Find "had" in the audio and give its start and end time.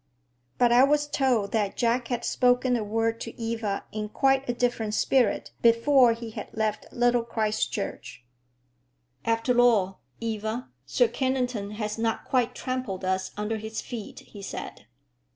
2.07-2.25, 6.31-6.49